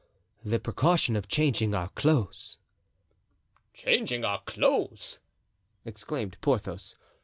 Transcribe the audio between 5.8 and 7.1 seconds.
exclaimed Porthos.